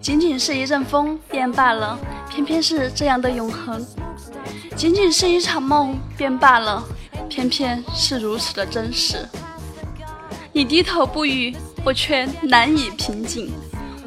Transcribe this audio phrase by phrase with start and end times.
[0.00, 3.80] 仅仅是一阵风便罢了，偏偏是这样的永恒；
[4.76, 6.82] 仅仅是一场梦便罢了，
[7.28, 9.26] 偏偏是如此的真实。
[10.52, 13.50] 你低头不语，我却难以平静。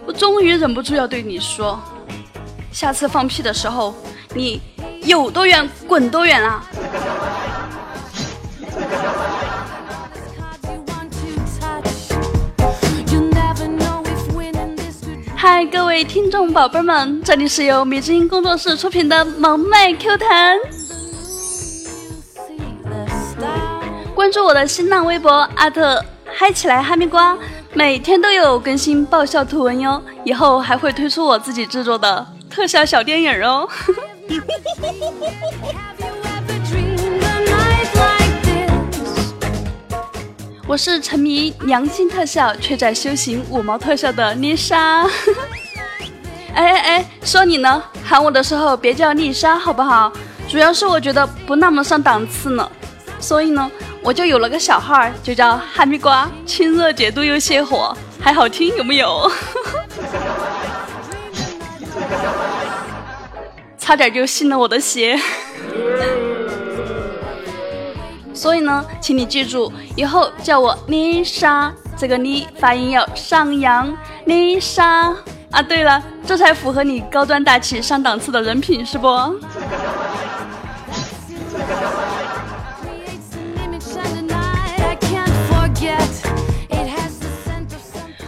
[0.05, 1.79] 我终于忍不住要对你说：
[2.71, 3.93] 下次放屁的时候，
[4.36, 4.61] 你
[5.04, 6.64] 有多远滚多远啊！
[15.50, 20.60] 嗨，各位听众宝贝们，这里是由米之音工作室出品的萌妹 Q 弹。
[24.14, 27.38] 关注我的新浪微博阿特嗨起来哈密瓜，
[27.73, 30.04] 每天都有更新爆笑图文哟。
[30.26, 33.66] 以后还会推出我自己制作的特效小电影哦。
[40.67, 45.03] 我是沉迷良心特效却在修行五毛特效的丽莎。
[46.53, 50.11] 哎哎哎，说你呢，喊我的时候别叫丽莎好不好？
[50.50, 52.69] 主要是我觉得不那么上档次呢，
[53.17, 53.72] 所以呢，
[54.03, 59.31] 我就有了个小号，就叫哈密瓜，清热解毒又泻火，还好听有没有？
[63.80, 65.17] 差点就信了我的邪。
[68.38, 73.91] 所以呢，请你记住，以后叫我丽莎，这个丽发音要上扬，
[74.25, 75.11] 丽莎
[75.49, 75.59] 啊。
[75.67, 79.08] 对了，这才符合你高端大气上档次的人品，是不？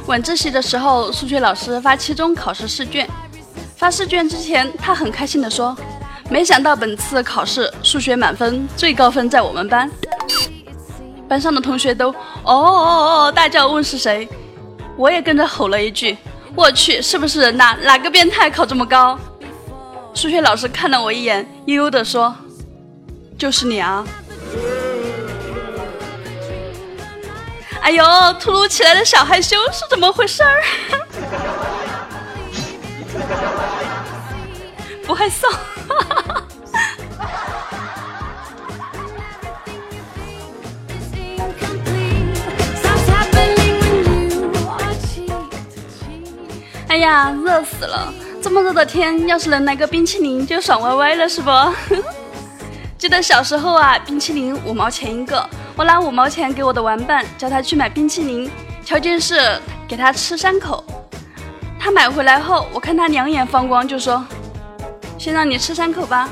[0.08, 3.08] 晚自习的时候，数学老师发期中考试试卷，
[3.78, 5.78] 发试卷之前，他很开心的说。
[6.30, 9.90] 没想到本次考试数学满分，最高分在我们班。
[11.28, 14.30] 班上的同学都哦哦哦大叫问是谁，
[14.96, 16.16] 我也跟着吼了一句
[16.56, 17.76] ：“我去，是不是人呐？
[17.82, 19.18] 哪个变态考这么高？”
[20.14, 22.36] 数学老师看了我一眼，悠悠的说
[23.38, 24.06] ：“就是你啊！”
[27.82, 28.04] 哎呦，
[28.40, 30.62] 突如其来的小害羞是怎么回事儿？
[35.06, 35.48] 不害臊。
[46.88, 48.12] 哎呀，热死了！
[48.42, 51.52] 这么热的天，要是能来个冰淇淋，就爽歪歪了，是不？
[52.98, 58.50] 记得小时候啊，冰淇淋五毛钱一个，我拿五毛钱给我的玩伴，叫他去买冰淇淋，
[58.84, 60.84] 条件是给他吃三口。
[61.80, 64.26] 他买回来后，我看他两眼放光，就说
[65.20, 66.30] ：“先让你吃三口吧。”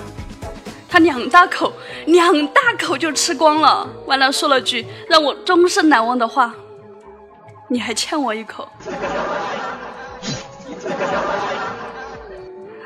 [0.89, 1.73] 他两大口，
[2.05, 6.55] 两大口就吃光了，完了说了句让我终身难忘的话
[7.67, 8.67] ：“你还欠我一口。”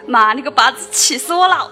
[0.07, 1.71] 妈，你个巴子，气死我了！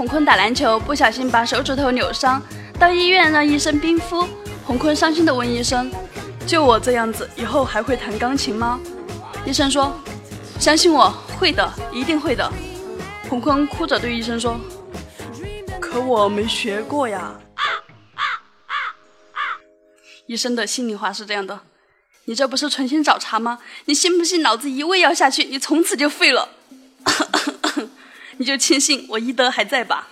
[0.00, 2.42] 洪坤打篮球不小心把手指头扭伤，
[2.78, 4.26] 到医院让医生冰敷。
[4.64, 5.92] 洪坤伤心的问医生
[6.48, 8.80] ：“就我这样子，以后还会弹钢琴吗？”
[9.44, 9.94] 医生说
[10.58, 12.50] ：“相信我，会的，一定会的。”
[13.28, 14.58] 洪坤哭着对医生说。
[15.78, 17.34] 可我没学过呀。
[20.24, 21.60] 医生的心里话是这样的：
[22.24, 23.58] 你这不是存心找茬吗？
[23.84, 26.48] 你信不信老子一味药下去，你从此就废了？
[28.36, 30.06] 你就庆幸我医德还在吧。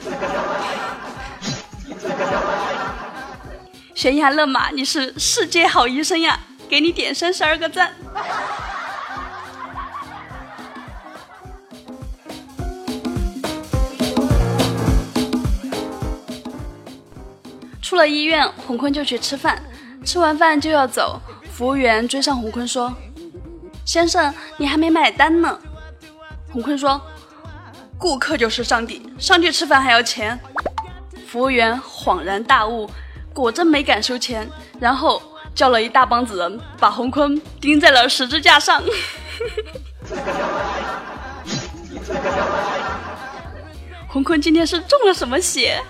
[3.94, 6.38] 悬崖勒马，你是世界好医生呀！
[6.68, 7.92] 给你点三十二个赞。
[17.82, 19.62] 出了医院，洪坤就去吃饭。
[20.04, 22.94] 吃完饭就要走，服务员追上洪坤说
[23.84, 25.58] ：“先生，你还没买单呢。”
[26.52, 27.00] 洪坤说
[27.98, 30.38] ：“顾客就是上帝，上去吃饭还要钱。”
[31.26, 32.88] 服务员恍然大悟，
[33.34, 34.48] 果真没敢收钱，
[34.80, 35.20] 然后
[35.54, 38.82] 叫了一大帮子人，把洪坤钉在了十字架上。
[44.08, 45.82] 洪坤今天是中了什么邪？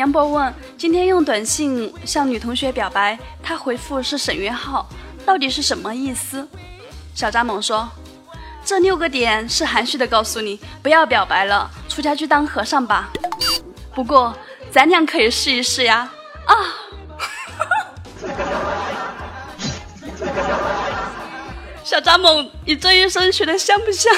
[0.00, 4.88] 杨博问：“今天用短信向女同学表白，她回复是省略号，
[5.26, 6.48] 到底是什么意思？”
[7.14, 7.86] 小扎猛说
[8.64, 13.10] ：“这六个点是含蓄的告诉你，不要表白了，出家去当和尚吧。
[13.94, 14.34] 不过
[14.72, 16.10] 咱俩可以试一试呀！
[16.46, 16.56] 啊！
[21.84, 24.10] 小扎猛，你这一声学的像不像？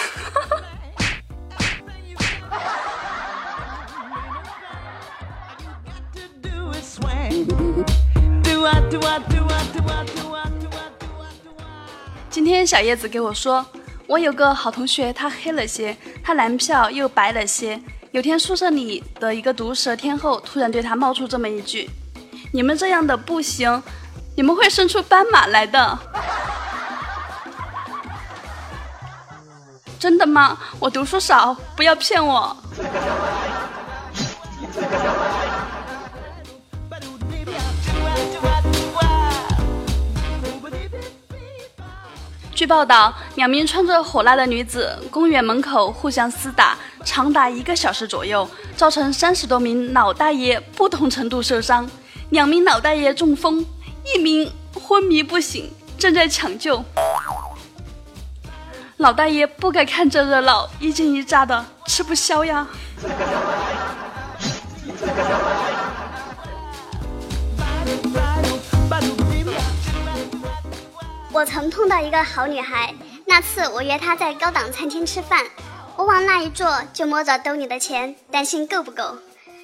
[12.30, 13.64] 今天小叶子给我说，
[14.06, 17.80] 我有个好同学，他黑了些，他男票又白了些。
[18.10, 21.88] 有天宿舍里的一个毒舌天后突然对他冒出这么一句
[22.52, 23.82] ：“你们这样的不行，
[24.36, 25.98] 你们会生出斑马来的。”
[29.98, 30.58] 真的吗？
[30.78, 32.56] 我读书少，不要骗我。
[42.54, 51.88] 据报道，两名穿着火辣的女子公园门口互相厮打，长达一个小时左右，造成三十多名老大爷不同程度受伤，
[52.30, 53.64] 两名老大爷中风，
[54.14, 56.84] 一名昏迷不醒，正在抢救。
[58.98, 62.66] 老大爷不该看这热闹，一惊一乍的，吃不消呀。
[71.32, 72.94] 我曾碰到一个好女孩，
[73.24, 75.44] 那次我约她在高档餐厅吃饭，
[75.96, 79.16] 我往那一坐就摸着兜里的钱，担心够不够。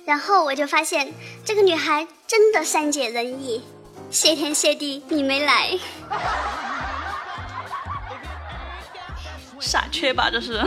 [0.07, 1.13] 然后我就发现
[1.45, 3.63] 这个女孩真的善解人意，
[4.11, 5.79] 谢天谢地你没来。
[9.61, 10.65] 傻缺吧这是。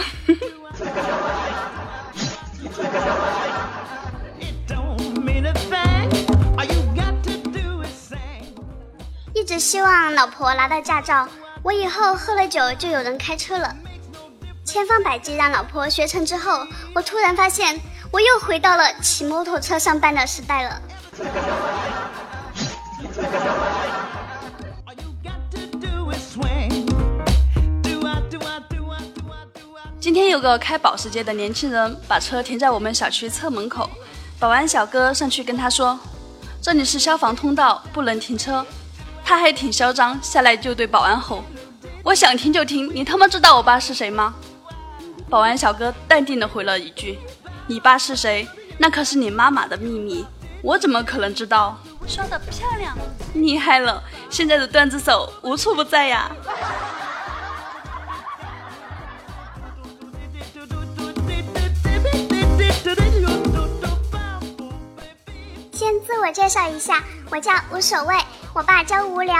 [9.51, 11.27] 只希望老婆拿到驾照，
[11.61, 13.75] 我以后喝了酒就有人开车了。
[14.63, 16.65] 千方百计让老婆学成之后，
[16.95, 17.77] 我突然发现
[18.13, 20.81] 我又回到了骑摩托车上班的时代了。
[29.99, 33.89] 今天有个开保时捷的年轻人把车停在我们小区侧门口，
[34.39, 35.99] 保安小哥上去跟他说
[36.63, 38.65] ：“这里是消防通道，不能停车。”
[39.31, 41.41] 他还挺嚣张，下来就对保安吼
[42.03, 44.33] ：“我想听就听，你他妈知道我爸是谁吗？”
[45.31, 47.17] 保安小哥淡定的回了一句
[47.65, 48.45] ：“你爸是谁？
[48.77, 50.25] 那可是你妈妈的秘密，
[50.61, 52.93] 我怎么可能知道？”说的漂亮，
[53.33, 54.03] 厉害了！
[54.29, 56.29] 现在的段子手无处不在呀。
[65.71, 68.13] 先自我介绍一下，我叫无所谓。
[68.53, 69.35] 我爸叫无聊。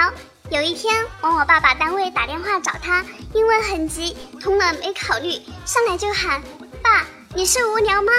[0.50, 5.31] 有一天，往我爸爸单位打电话找他，因为很急，通了没考虑，
[5.66, 6.42] 上来就喊
[6.81, 8.12] ：“爸，你是无聊吗？”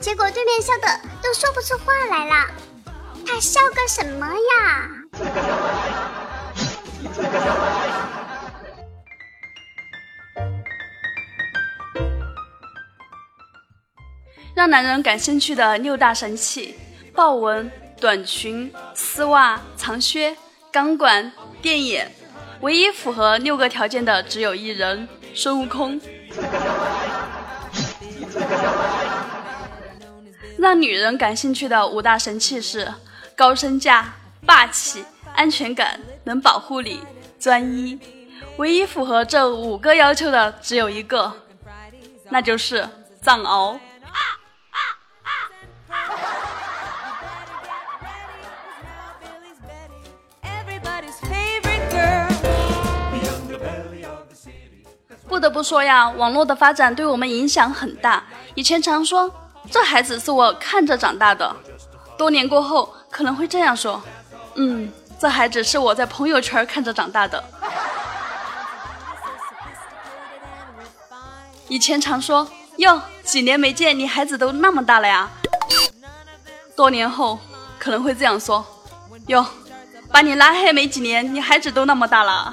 [0.00, 2.46] 结果对面笑的都说不出话来了。
[3.26, 4.90] 他笑个什么呀？
[14.54, 16.76] 让男人感兴趣的六大神器：
[17.14, 17.70] 豹纹。
[18.00, 20.34] 短裙、丝袜、长靴、
[20.72, 21.30] 钢管、
[21.60, 22.10] 电眼，
[22.62, 25.06] 唯一符合六个条件的只有一人——
[25.36, 26.00] 孙悟空。
[30.58, 32.90] 让女人感兴趣的五大神器是：
[33.36, 34.14] 高身价、
[34.46, 37.00] 霸气、安全感、能保护你、
[37.38, 37.98] 专一。
[38.56, 41.32] 唯一符合这五个要求的只有一个，
[42.30, 42.88] 那就是
[43.22, 43.78] 藏獒。
[55.30, 58.24] 不得不说呀，网络的发展对我们影响很大。
[58.56, 59.32] 以前常说
[59.70, 61.54] 这孩子是我看着长大的，
[62.18, 64.02] 多年过后可能会这样说：
[64.56, 67.44] 嗯，这孩子是我在朋友圈看着长大的。
[71.68, 75.30] 以前常说哟，几年没见，你孩子都那么大了呀。
[76.74, 77.38] 多年后
[77.78, 78.66] 可能会这样说：
[79.28, 79.46] 哟，
[80.10, 82.52] 把你拉黑没几年，你孩子都那么大了。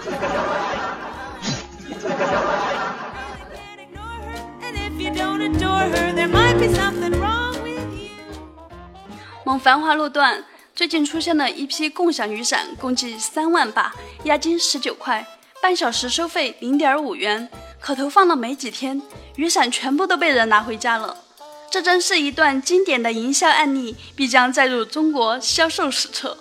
[9.43, 10.43] 某繁华路段
[10.75, 13.93] 最近出现了一批共享雨伞，共计三万把，
[14.25, 15.25] 押金十九块，
[15.62, 17.50] 半小时收费零点五元。
[17.79, 19.01] 可投放了没几天，
[19.36, 21.15] 雨伞全部都被人拿回家了。
[21.72, 26.38] 这真是一段经典的营销案例，必将载入中国销售史册。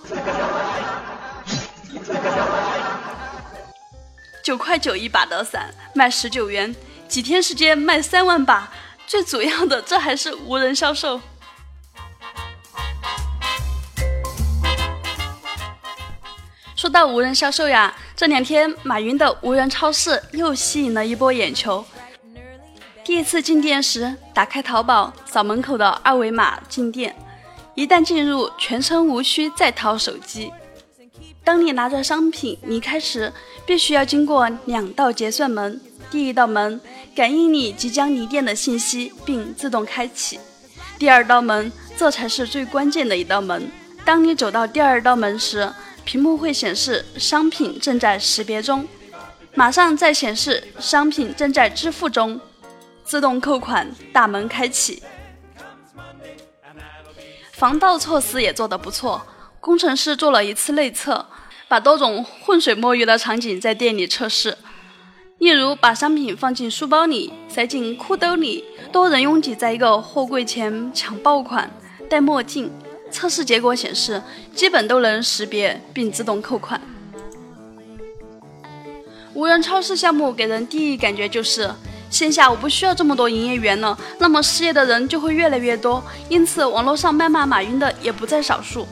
[4.43, 6.75] 九块九一把的伞，卖十九元。
[7.09, 8.71] 几天时间卖三万把，
[9.07, 11.21] 最主要的，这还是无人销售。
[16.75, 21.85] 说到无人销售呀，这两天马云的无人超市又吸引了一波眼球。
[23.05, 27.15] 第一次进店时，打开淘宝，扫门口的二维码进店，
[27.75, 30.53] 一旦进入，全程无需再掏手机。
[31.45, 33.33] 当你拿着商品离开时，
[33.65, 35.81] 必须要经过两道结算门。
[36.11, 36.81] 第一道门
[37.15, 40.39] 感应你即将离店的信息，并自动开启。
[40.99, 43.71] 第二道门，这才是最关键的一道门。
[44.05, 45.71] 当你走到第二道门时，
[46.05, 48.87] 屏幕会显示商品正在识别中，
[49.55, 52.41] 马上再显示商品正在支付中，
[53.05, 55.03] 自动扣款，大门开启。
[57.53, 59.27] 防盗措施也做得不错，
[59.59, 61.27] 工程师做了一次内测，
[61.67, 64.57] 把多种浑水摸鱼的场景在店里测试。
[65.39, 71.71] 例如，把商品放进书包里，塞进裤兜里，多人拥挤在一个货柜前抢爆款，
[72.09, 72.73] 戴墨镜。
[73.11, 74.23] 测试结果显示，
[74.55, 76.81] 基本都能识别并自动扣款。
[79.35, 81.71] 无人超市项目给人第一感觉就是，
[82.11, 88.87] 线下我不需要这么多营业员了，那么失业的人就会越来越多，因此网络上谩骂马云的也不在少数。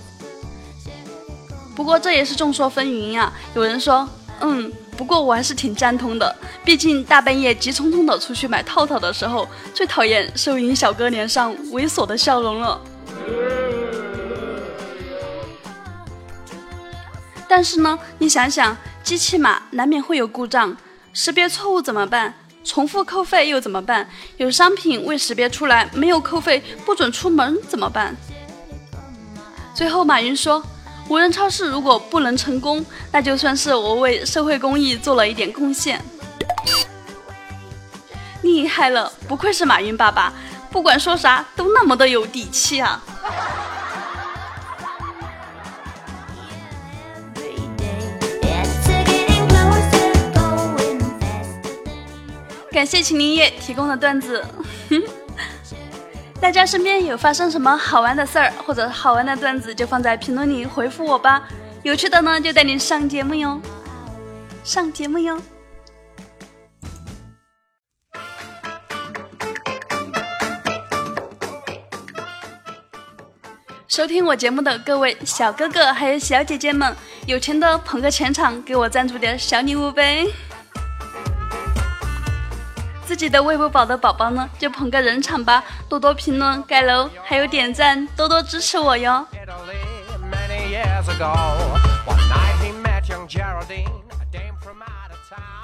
[1.75, 4.07] 不过这也是众说纷纭呀，有人说，
[4.43, 4.71] 嗯。
[4.97, 6.35] 不过我还是挺赞同的，
[6.65, 12.81] 毕竟大半夜急匆匆的出去买套套的时候，最讨厌收银小哥脸上猥琐的笑容了。
[17.49, 20.77] 但是呢，你想想，机器码难免会有故障，
[21.13, 22.35] 识别错误怎么办？
[22.65, 24.09] 重复扣费又怎么办？
[24.39, 28.17] 有商品未识别出来，没有扣费，不准出门怎么办？
[29.75, 30.65] 最后，马云说。
[31.09, 36.03] 无人超市如果不能成功，那就算是我为社会公益做了一点贡献。
[38.43, 40.33] 厉害了，不愧是马云爸爸，
[40.71, 43.03] 不管说啥都那么的有底气啊！
[52.71, 54.45] 感谢秦林叶提供的段子。
[56.45, 61.43] 大家身边有发生什么好玩的事儿或者好玩的段子，就放在评论里回复我吧。
[61.83, 63.59] 有趣的呢，就带你上节目哟，
[64.63, 65.41] 上节目哟。
[73.89, 76.95] 收听我节目的各位小哥哥还有小姐姐们，
[77.27, 80.27] 有钱的捧个钱场，给我赞助点小礼物呗。
[83.07, 89.27] 自己的喂不饱的宝宝呢，就捧个人场吧，多多评论、盖楼，还有点赞，多多支持我哟。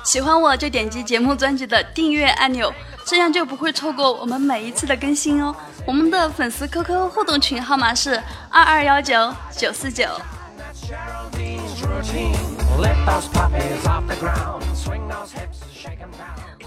[0.04, 2.73] 喜欢我就点击节目专辑的订阅按钮，
[3.04, 5.54] 这样就不会错过我们每一次的更新哦。
[5.87, 8.20] 我们的粉丝 QQ 互动群号码是
[8.50, 10.06] 二二幺九九四九。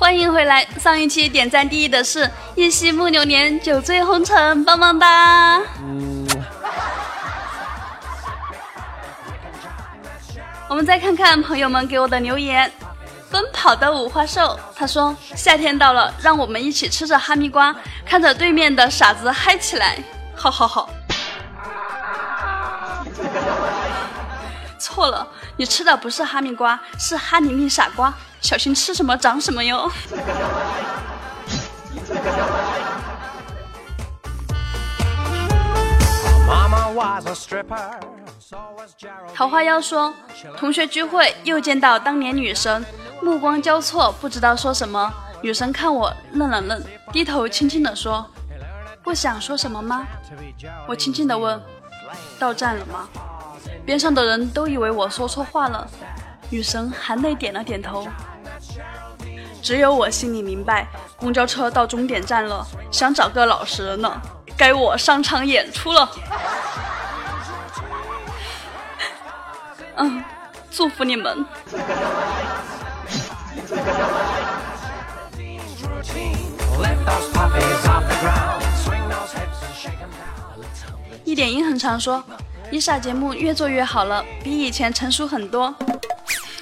[0.04, 0.68] 欢迎回来！
[0.82, 5.62] 上一期点赞第一的是“一夕木流年，酒醉红尘”，棒棒哒！
[10.68, 12.70] 我们再看看朋友们给我的留言。
[13.32, 17.74] 奔跑的五花兽，他说：“夏天到了，让我们一起吃着哈密瓜，
[18.06, 19.98] 看着对面的傻子嗨起来。”
[20.36, 20.90] 好好好。
[24.78, 28.14] 错了，你吃的不是哈密瓜，是哈尼蜜傻瓜。
[28.42, 29.90] 小心吃什么长什么哟！
[39.34, 40.14] 桃花妖说，
[40.58, 42.86] 同学聚会又见到当年女神，
[43.22, 45.12] 目光交错，不知道说什么。
[45.42, 46.82] 女神看我愣了愣，
[47.12, 48.26] 低头轻轻的说
[49.04, 50.06] ：“不想说什么吗？”
[50.88, 51.62] 我轻轻的问
[52.40, 53.08] ：“到站了吗？”
[53.86, 55.88] 边上的人都以为我说错话了。
[56.50, 58.08] 女神含泪点了点头。
[59.62, 64.22] 只有我心里明白，公交车到终点站了，想找个老实人呢，
[64.58, 66.10] 该我上场演出了。
[69.96, 70.24] 嗯，
[70.70, 71.46] 祝福你们。
[81.24, 82.22] 一点音很长，说
[82.72, 85.74] 伊莎节目越做越好了，比以前成熟很多。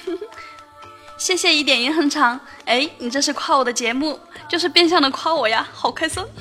[1.16, 4.18] 谢谢一点银很长，哎，你这是夸我的节目，
[4.48, 6.22] 就是变相的夸我呀，好开心！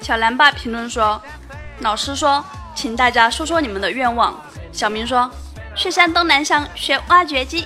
[0.00, 1.20] 小蓝爸评论说
[1.80, 2.44] ：“老师说，
[2.76, 4.40] 请大家说说你们的愿望。
[4.72, 5.28] 小明说，
[5.86, 7.64] 去山东南翔学挖掘机。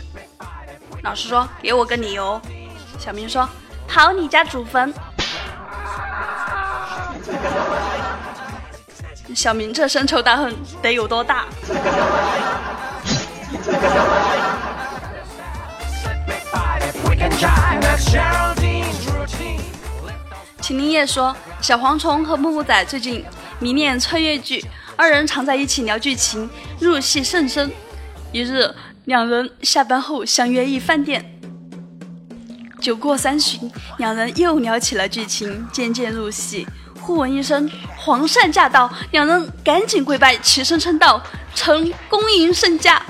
[1.02, 2.38] 老师说，给我个理由。
[2.98, 3.48] 小明说，
[3.88, 4.92] 刨你家祖坟。
[9.34, 11.46] 小明这深仇大恨得有多大？
[20.60, 23.24] 秦林叶说：“小蝗虫和木木仔最近
[23.58, 24.62] 迷恋穿越剧，
[24.94, 27.72] 二人常在一起聊剧情，入戏甚深。
[28.32, 28.72] 一日，
[29.06, 31.24] 两人下班后相约一饭店。
[32.80, 36.66] 酒过三巡，两人又聊起了剧情，渐渐入戏。
[37.00, 37.68] 忽闻一声
[37.98, 41.20] ‘皇上驾到’，两人赶紧跪拜，齐声称道
[41.54, 43.02] ：‘臣恭迎圣驾。’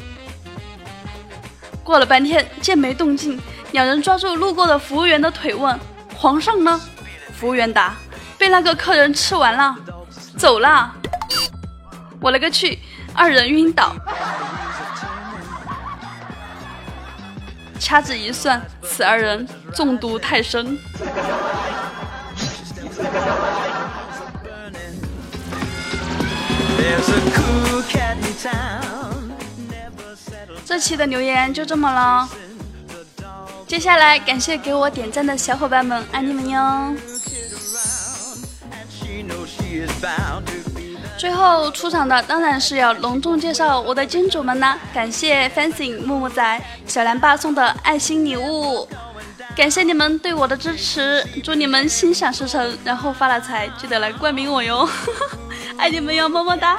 [1.84, 3.38] 过了半天，见没动静，
[3.72, 5.78] 两人抓住路过的服务员的腿问
[6.16, 6.80] ：‘皇上呢？’
[7.38, 7.94] 服务员答
[8.38, 9.76] ：“被那个客人吃完了，
[10.38, 10.94] 走了。”
[12.22, 12.78] 我勒个去！
[13.12, 13.94] 二人晕倒。
[17.80, 20.78] 掐指一算，此二人中毒太深。
[30.64, 32.28] 这期的留言就这么了。
[33.66, 36.94] 接下来，感谢给我点赞的小伙伴们，爱你们哟！
[41.20, 44.78] 最后出场的当然是要隆重介绍我的金主们啦！
[44.94, 48.88] 感谢 Fancy 木木仔、小蓝爸送的爱心礼物，
[49.54, 54.88] 感谢你们对我的支持，祝你们心想事成，然后发了财，记得来冠名我哟！
[55.76, 56.78] 爱你们哟，么么哒！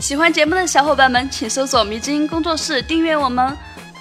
[0.00, 3.54] 喜欢节目的小伙伴们，请搜索“迷之音工作室”订阅我们，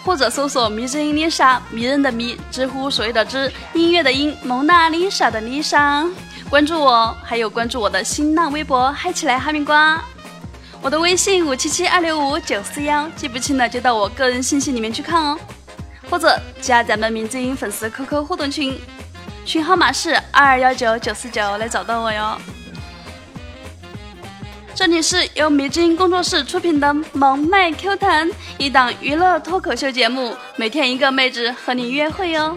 [0.07, 6.07] 或者搜索“迷之音 Lisa”，迷人的迷，知乎所谓的知，音乐的音，蒙娜丽莎的丽莎，
[6.49, 10.01] 关注我，还有关注我的新浪微博，嗨起来哈密瓜，
[10.81, 15.37] 我的微信五七七二六五九四幺，记不清了就到我个人信息里面去看哦，
[16.09, 18.79] 或者加咱们迷之音粉丝 QQ 互动群，
[19.43, 22.37] 群号码是二二幺九九四九来找到我哟。
[24.77, 32.55] 这里是由迷之音工作室出品的《萌妹 Q 弹》，一档娱乐脱口秀节目，每天一个妹子和你约会哟。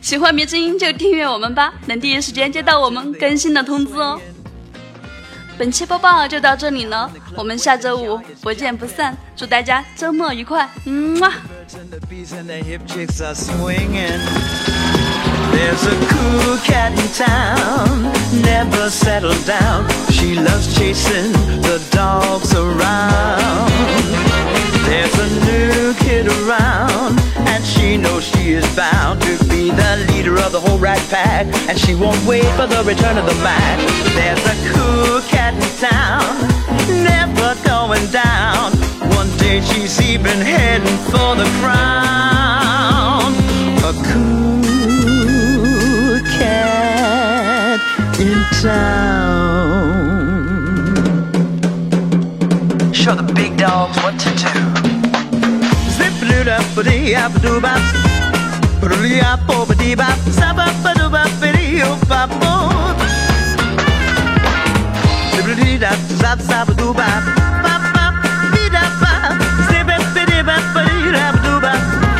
[0.00, 4.20] 喜欢迷之音就订阅我们吧，能第一时间接到我们更新的通知哦。
[5.58, 11.28] 本期播报就到这里了，我们下周五不见不散，祝大家周末愉快，嗯么。
[15.54, 18.02] There's a cool cat in town,
[18.42, 19.88] never settled down.
[20.10, 21.30] She loves chasing
[21.62, 23.70] the dogs around.
[24.88, 27.20] There's a new kid around,
[27.52, 31.46] and she knows she is bound to be the leader of the whole rat pack.
[31.68, 33.78] And she won't wait for the return of the Mac.
[34.18, 36.34] There's a cool cat in town,
[37.04, 38.72] never going down.
[39.18, 42.23] One day she's even heading for the crown.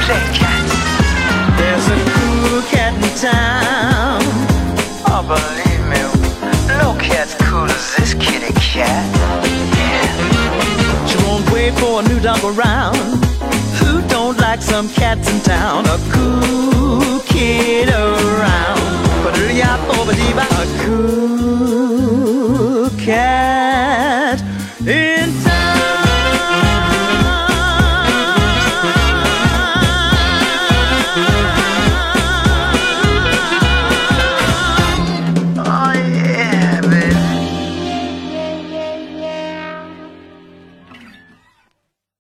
[0.05, 0.65] Play cat.
[1.59, 4.21] There's a cool cat in town.
[5.09, 6.01] Oh, believe me,
[6.79, 9.05] no cat's cool as this kitty cat.
[11.09, 13.14] She won't wait for a new around
[14.55, 15.85] like some cats in town.
[15.87, 18.79] A cool kid around.
[19.25, 19.37] But
[20.53, 22.09] a cool
[22.91, 24.24] cat.